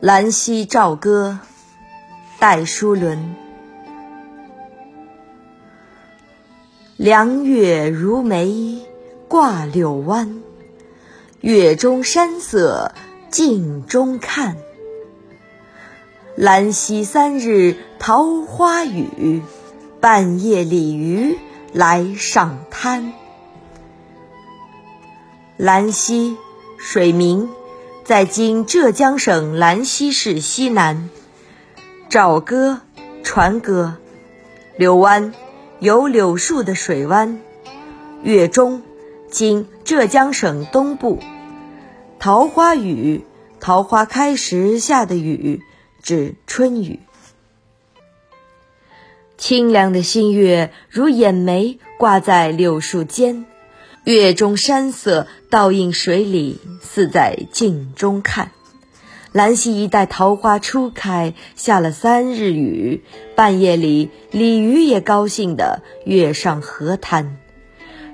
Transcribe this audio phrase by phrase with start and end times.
[0.00, 1.40] 兰溪棹歌，
[2.38, 3.36] 戴叔伦。
[6.96, 8.78] 凉月如眉
[9.28, 10.42] 挂柳湾，
[11.42, 12.94] 月中山色
[13.28, 14.56] 镜中看。
[16.34, 19.42] 兰溪三日桃花雨，
[20.00, 21.36] 半夜鲤鱼
[21.74, 23.12] 来上滩。
[25.58, 26.38] 兰溪，
[26.78, 27.50] 水明。
[28.10, 31.10] 在今浙江省兰溪市西南，
[32.10, 32.80] 棹歌，
[33.22, 33.98] 船歌，
[34.76, 35.32] 柳湾，
[35.78, 37.38] 有柳树的水湾，
[38.24, 38.82] 月中，
[39.30, 41.20] 今浙江省东部，
[42.18, 43.24] 桃花雨，
[43.60, 45.62] 桃花开时下的雨，
[46.02, 46.98] 指春雨。
[49.38, 53.46] 清凉的新月如眼眉挂在柳树间。
[54.04, 58.50] 月中山色倒映水里，似在镜中看。
[59.30, 63.04] 兰溪一带桃花初开，下了三日雨，
[63.36, 67.36] 半夜里鲤鱼也高兴地跃上河滩。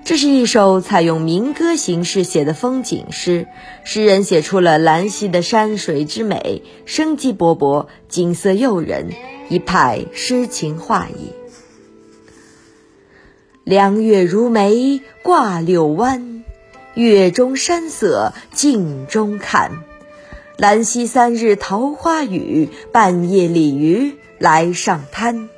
[0.04, 3.46] 这是一首采用民歌形式写的风景诗，
[3.84, 9.10] 诗人写出了兰溪的山水之美，生机勃勃，景色诱人，
[9.48, 11.32] 一派诗情画意。
[13.66, 16.44] 凉月如眉挂柳湾，
[16.94, 19.82] 月中山色镜中看。
[20.56, 25.48] 兰溪三日桃花雨，半夜鲤鱼来上滩。